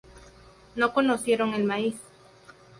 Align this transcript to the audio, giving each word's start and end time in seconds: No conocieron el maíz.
No 0.75 0.93
conocieron 0.93 1.53
el 1.53 1.63
maíz. 1.63 1.93